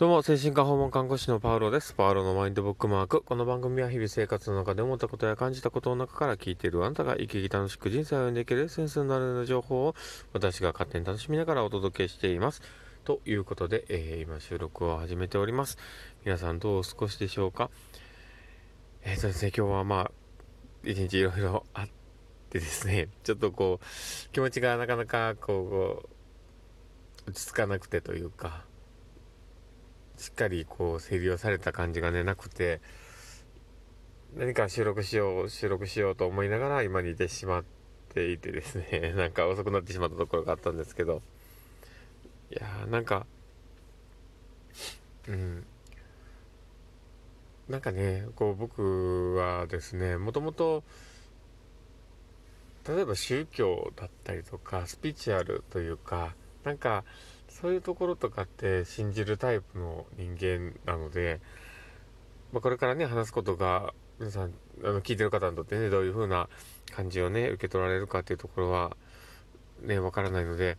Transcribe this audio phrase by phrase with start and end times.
[0.00, 1.92] どうも、精神科訪問看護師のパウロです。
[1.92, 3.20] パウロのマインドブックマーク。
[3.20, 9.94] この番組は日々生活の中で思ったことや感じたことの中から聞いているあなたが生き生き楽しく人生を歩んでいけるセンスになるような情報を
[10.32, 12.62] 私が勝手に楽しみながらお届けしています。
[13.04, 15.76] ということで、えー、今収録を始めております。
[16.24, 17.68] 皆さんどうお過ごしでしょうか？
[19.02, 20.10] えーとですね、今日はまあ、
[20.82, 21.88] 一日いろいろあっ
[22.48, 26.08] てですね、 ちょっとこう、気持ちがなかなかこ
[27.26, 28.64] う、落ち着かなくてというか、
[30.20, 32.82] しっかりこう整理をされた感じがねなくて
[34.36, 37.64] 何か収録しよう収録しようと思いながら今にいてしまっ
[38.12, 41.22] ていてですね なんか遅くなってしまったところがあったんですけど。
[42.50, 43.26] いやーなんか
[45.26, 45.64] うん。
[47.68, 50.82] なんかねこう僕はですねもともと
[52.86, 57.04] 例えば宗教だったりとかスピリチュアルというかなんか
[57.50, 61.40] そういうところとかって信じるタイプの人間なので、
[62.52, 64.52] まあ、これからね話すことが皆さん
[64.84, 66.48] あの聞いてる方にとってねどういう風な
[66.94, 68.96] 感じをね受け取られるかっていうところは
[69.82, 70.78] ねわからないので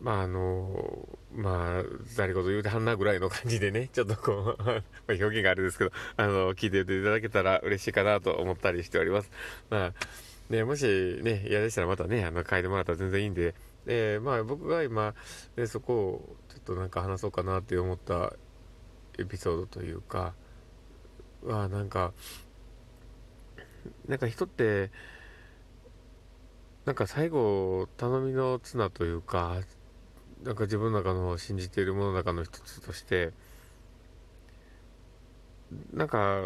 [0.00, 1.84] まああのまあ
[2.16, 9.30] 誰事言うてはんなぐらいの感じでねちょっとこう ま表現があれですけどあの聞いていただけたら嬉しいかなと思ったりしております。
[9.68, 9.92] まあ
[10.48, 10.84] ねもし
[11.22, 13.54] ね嫌でしたらまたねあの書いてもらったら全然いいんで
[13.86, 15.14] でまあ僕が今、
[15.56, 18.34] ね、そこをちょっとなんか話そうかなって思った
[19.18, 20.34] エピソードというか
[21.42, 22.12] はなんか
[24.06, 24.90] なんか人って
[26.84, 29.60] なんか最後頼みの綱というか
[30.42, 33.32] なんか自分の中の信じているものの中の一つとして
[35.92, 36.40] なんか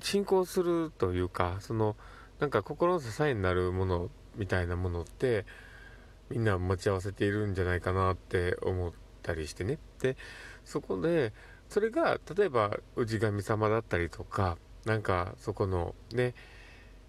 [0.00, 1.96] 信仰するというかその
[2.40, 5.44] なんか心の支えになるものみたいなものって
[6.30, 9.78] みんな持ち合わせているんじゃないかなって思ったりしてね。
[10.00, 10.16] で
[10.64, 11.32] そこで
[11.68, 16.34] それが例えば氏神様だったりとかなんかそこのね、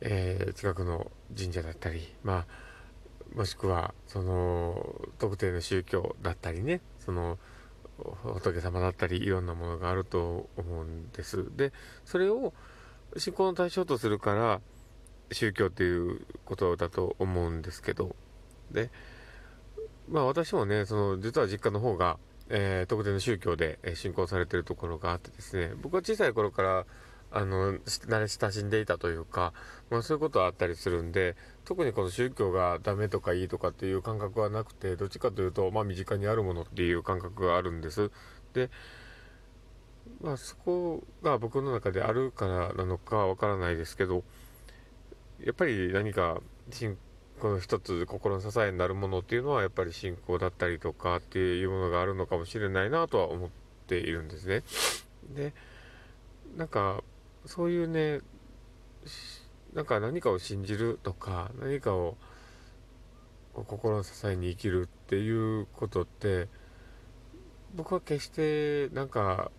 [0.00, 2.46] えー、近くの神社だったりま
[3.34, 7.38] あもしくはその特定の宗教だったりねその
[8.22, 11.44] 仏様だったりいろんなものがあると思うんです。
[11.56, 11.72] で
[12.04, 12.52] それを
[13.16, 14.60] 信仰の対象とするから
[15.32, 18.16] 宗教っていうことだと思うんですけど、
[18.70, 18.90] で、
[20.08, 22.18] まあ私もね、その、実は実家の方が、
[22.50, 26.86] えー、特定の宗教で信仰されてるところがあってですね、僕は小さい頃から、
[27.30, 29.52] あの、慣れ親しんでいたというか、
[29.90, 31.36] まあそういうことはあったりするんで、
[31.66, 38.10] 特にこの宗教がダメとかいいとかっていう感覚はなくて、どっちかというと、まあ身近にあるものっていう感覚があるんです。
[38.54, 38.70] で、
[40.22, 44.24] まあそこが僕の中であるからなのかわからないですけど、
[45.44, 46.40] やっぱり何か
[46.70, 46.96] 信
[47.40, 53.50] 仰の一つ心の支えになるものっていうのはやっぱり信仰だったりとかっていうものがあるのかもしれないなとは思っ
[53.86, 54.62] ているんですね。
[55.34, 55.52] で
[56.56, 57.02] なんか
[57.46, 58.20] そういうね
[59.74, 62.16] なんか何かを信じるとか何かを
[63.54, 66.48] 心の支えに生きるっていうことって
[67.74, 69.50] 僕は決してなんか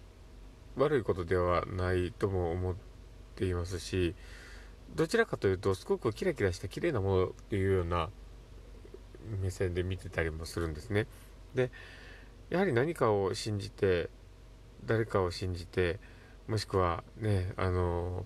[0.75, 2.75] 悪いことではないとも思っ
[3.35, 4.15] ていますし
[4.95, 8.09] どちらかというとすごくキラキラした綺麗なものっていうような
[9.41, 11.07] 目線で見てたりもするんですね。
[11.55, 11.71] で
[12.49, 14.09] やはり何かを信じて
[14.85, 15.99] 誰かを信じて
[16.47, 18.25] もしくはねあの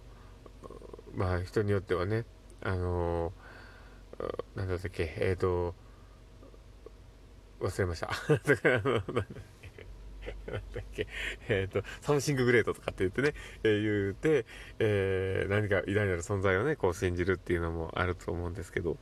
[1.13, 2.25] まあ人によってはね
[2.61, 3.33] あの
[4.55, 5.75] なんだっけえっ、ー、と
[7.59, 8.09] 忘れました。
[10.53, 11.07] だからなんだっけ、
[11.49, 13.33] えっ、ー、と、 something great とかって言ってね、
[13.63, 14.45] えー、言うて、
[14.79, 18.97] えー、何か偉大なる存在をね、こう信じるっていうのもあると思うんですけど、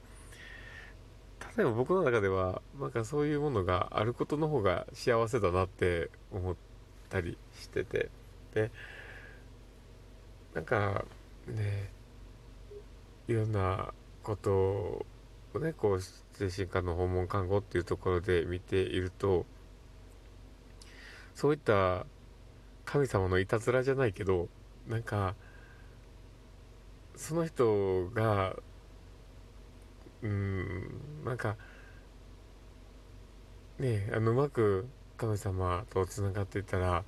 [1.57, 6.55] 例えば僕の中では、なんかそういうものがあることの方が幸せだなって思っ
[7.09, 8.09] たりしてて、
[8.53, 8.71] で、
[10.53, 11.05] なんか、
[11.47, 11.91] ね、
[13.27, 15.05] いろんなこと
[15.53, 19.45] をね、こう、精神科の訪問看護っていうところで見ていると、
[21.41, 22.05] そういった
[22.85, 24.47] 神様のいたずらじゃないけど
[24.87, 25.33] なんか
[27.15, 28.55] その人が
[30.21, 31.55] うんなんか
[33.79, 37.03] ねあのうまく神様とつながっていたら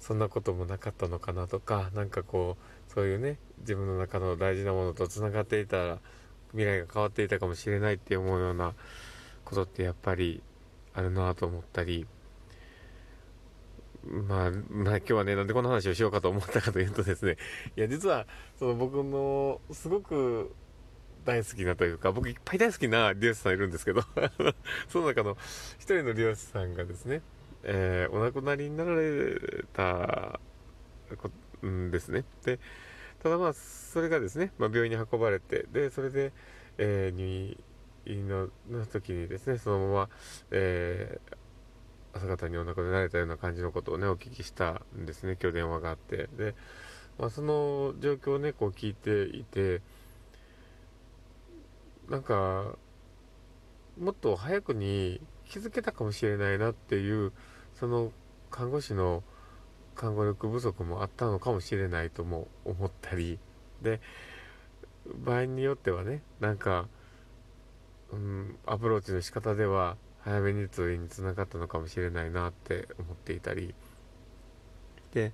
[0.00, 5.98] そんなこともなかったのかなとか何かこうそういうね自分の中の大事なものとつながっていたら
[6.52, 8.72] 未来が変わっていたかもしれないって思うような
[9.44, 10.42] ことってやっぱり
[10.94, 12.06] あるなと思ったり
[14.06, 17.36] まあ、まあ今日はね、なんでこの話をしようかと思ったかというとですね、
[17.76, 18.26] いや実は、
[18.58, 20.54] その僕のすごく
[21.24, 24.02] 大好きなというか、僕いっぱい大好きな利用者さんいるんですけど、
[24.88, 25.36] その中の
[25.78, 27.22] 一人の利用者さんがですね、
[27.64, 30.40] えー、お亡くなりになられた
[31.66, 32.24] んですね。
[32.44, 32.60] で、
[33.22, 36.32] ただまあ、それがですね、まあ、病院に運ばれて、で、それで、
[36.78, 37.56] えー、入
[38.06, 40.08] 院のの時にですね、そのまま、
[40.52, 41.36] えー、
[42.16, 46.28] 朝方にお亡くなりになれたような感じのことをね、お聞きしたんですね、今日電話があって。
[46.36, 46.54] で、
[47.18, 49.82] まあ、その状況をね、こう聞いていて、
[52.08, 52.76] なんか、
[53.98, 57.32] もっと早くに気づけたかもしれないなっていう、
[57.74, 58.12] その
[58.50, 59.22] 看護師の
[59.94, 63.38] 看護力不足もあったのかもしれないとも思ったり、
[63.82, 64.00] で、
[65.06, 66.88] 場合によってはね、なんか、
[68.12, 69.96] うん、アプローチの仕方では
[70.26, 73.74] 早めに通院につながったのかもしれないなって思っていたり、
[75.14, 75.32] で、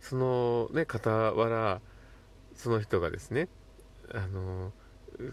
[0.00, 1.80] そのね、傍ら、
[2.54, 3.48] その人がですね、
[4.12, 4.72] あの、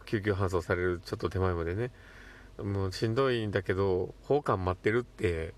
[0.05, 1.91] 救急搬送されるちょっと手前までね、
[2.57, 5.53] もうしんどいんだけど、奉還待ってるって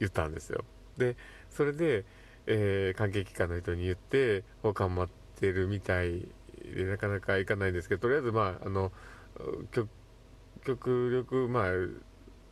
[0.00, 0.64] 言ったんですよ。
[0.98, 1.16] で、
[1.50, 2.04] それで、
[2.46, 6.26] えー、関係機関の人に言って、奉還待ってるみたい
[6.74, 8.90] で、なかなか行かないんですけど、とりあえず、まあ、あの、
[10.64, 11.72] 極力、まあ、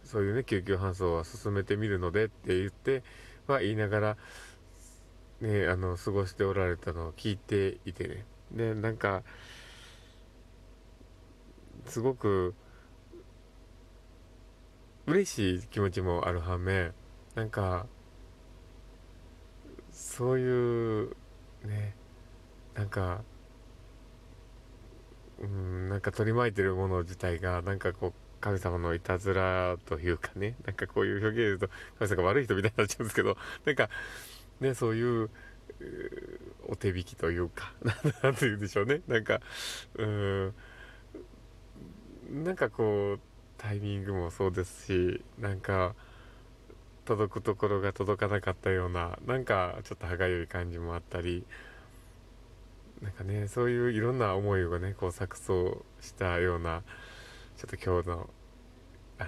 [0.05, 3.03] そういうね、救急搬送は進めてみるのでって言って、
[3.47, 4.17] まあ、言いながら、
[5.41, 8.25] ね、あの、過ごしておられたのを聞いていてね。
[8.53, 9.23] で、なんか、
[11.87, 12.55] すごく、
[15.07, 16.95] 嬉しい気持ちもある反面、
[17.35, 17.87] なんか、
[19.93, 21.17] そういう、
[21.65, 21.95] ね、
[22.75, 23.23] なんか、
[25.41, 33.89] うん、なんか取り巻いてるもの自体が、なんかこう、神様のいたずらというかね、なんかこういう表現で言うと、神様が悪い人みたいになっちゃうんですけど、なんか、
[34.61, 35.31] ね、そういう、
[36.69, 37.73] お手引きというか、
[38.23, 39.01] なんて言うんでしょうね。
[39.09, 39.41] なんか、
[39.95, 40.55] うん、
[42.45, 43.21] なんかこう、
[43.57, 45.95] タイミングもそうですし、なんか、
[47.07, 51.47] 届くところが届かなかったような、なんかちょっと歯がゆい感じもあったり、
[53.01, 56.83] なんかね、そういういろんな思いをね、こう錯綜したような、
[57.57, 58.31] ちょっと今日の、
[59.19, 59.25] あ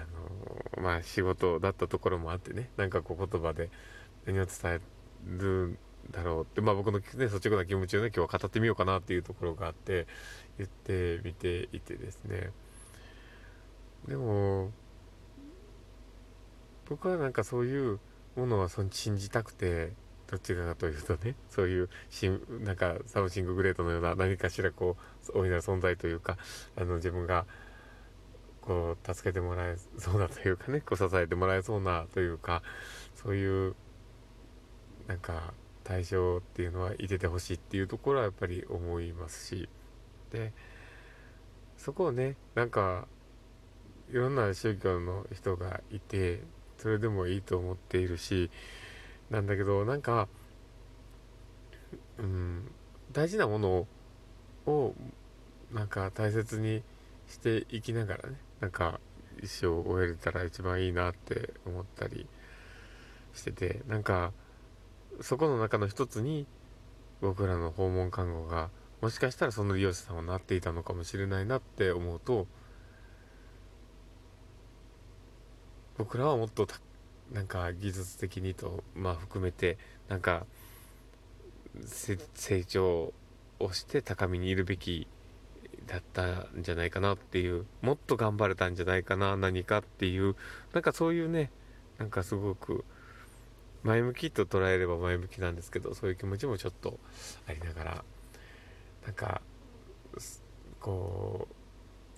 [0.77, 3.69] のまあ仕事だったところもあってね、なんかこう言葉で
[4.25, 4.79] 何を伝え
[5.25, 5.77] るん
[6.11, 10.07] だろうって、まあ僕のね、率直な気持ちをね、今日は語ってみようかなっていうところがあって、
[10.57, 12.51] 言ってみていてですね。
[14.07, 14.71] でも、
[16.89, 17.99] 僕はなんかそういう
[18.35, 19.93] ものはその信じたくて、
[20.27, 22.29] どっちかというとね、そういうし、
[22.59, 24.97] なんか something great のような何かしらこ
[25.33, 26.37] う、大いなる存在というか、
[26.75, 27.45] あの自分が
[28.67, 32.61] こう、助けてもらえそうなというかね、こう支えてもらえそうなというか、
[33.15, 33.75] そういう、
[35.07, 35.53] なんか
[35.85, 39.69] 対象っていうのはいててほしいっていうところはやっぱり思いますし、
[40.33, 40.51] で、
[41.77, 43.07] そこをね、なんか、
[44.11, 46.41] いろんな宗教の人がいて、
[46.77, 48.51] それでもいいと思っているし、
[49.29, 50.27] なんだけど、なんか、
[52.17, 52.69] うん、
[53.13, 53.87] 大事なもの
[54.65, 54.93] を、
[55.71, 56.83] なんか大切に
[57.27, 58.99] していきながらね、なんか
[59.41, 62.27] 一生終えれたら一番いいなって思ったり
[63.33, 64.33] してて、なんか、
[65.21, 66.47] そこの中の一つに、
[67.21, 68.69] 僕らの訪問看護が、
[69.01, 72.47] もしかしたらその利用者さんはなっていたのかもしれないなって思うと、
[75.97, 76.67] 僕らはもっと
[77.31, 80.45] なんか技術的にと、まあ含めて、なんか、
[81.83, 83.13] 成長
[83.59, 85.07] をして高みにいるべき
[85.87, 90.35] だったんじゃないかなっていう、もっと頑張れたんじゃないかな、何かっていう、
[90.73, 91.49] なんかそういうね、
[91.97, 92.85] なんかすごく、
[93.83, 96.99] 前向きと捉えれば前向きなんですけど、そういう気持ちもちょっと
[97.47, 98.03] ありながら、
[99.05, 99.41] なんか、
[100.81, 101.47] こ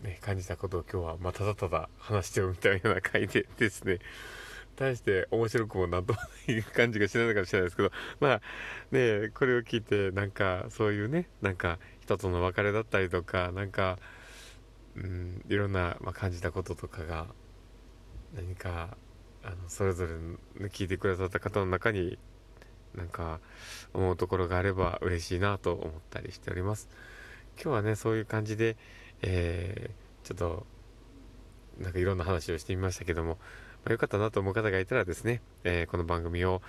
[0.02, 4.00] う、ね、感じたことを今日は、ま、ただただ話してるみたいな回でですね、
[4.80, 8.42] 大して面白くもなんともない感じがしないのかもしれないですけど、 まあ
[8.92, 14.00] ね、これを聞いて、なんかそういうね、なんか人との別れだったりとか、なんか、
[14.96, 17.28] うん、いろんな、まあ、感じたこととかが、
[18.34, 18.98] 何か、
[19.44, 20.14] あの、それぞれ、
[20.70, 22.18] 聞いてくださった方の中に、
[22.96, 23.40] なんか、
[23.94, 26.90] 思うところがあれば嬉しいなと思ったりしております。
[27.62, 28.78] 今日はね、そういう感じで、
[29.22, 30.66] えー、ちょっと、
[31.78, 33.38] なんかいろんな話をしてみましたけども、
[33.90, 36.62] まあ、よかったなと思う方がいたらですね、えー、この番組を、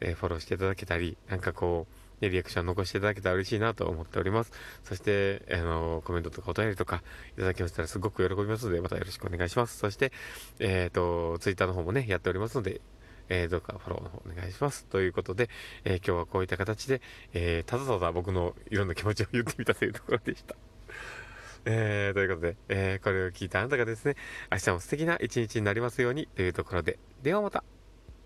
[0.00, 1.86] えー、フォローしていただけたり、なんかこ
[2.20, 4.52] う、ね、リアクション残していただけたら嬉しいなと思っております。
[4.82, 7.02] そして、あの、コメントとかお便りとか
[7.36, 9.76] いただきましたらすごく喜びますので、またよろしくお願いします。
[9.76, 10.12] そして、
[10.60, 12.80] えっ、ー、と、ツイッターの方もね、やっておりますので、
[13.28, 14.86] えー、どうかフォローの方お願いします。
[14.86, 15.50] ということで、
[15.84, 17.02] えー、今日はこういった形で、
[17.34, 20.56] えー、ただただ僕のいろんな気持ちを言ってみたというところでした。
[21.64, 24.16] えー、ということで、えー、これを聞いたあなたがですね、
[24.50, 27.64] 明日も素敵な一日になりますようにというところで、ではまた。